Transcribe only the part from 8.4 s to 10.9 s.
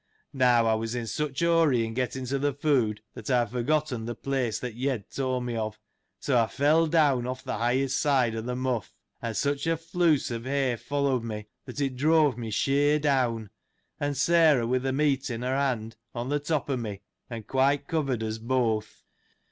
the mough, and such a floose of hay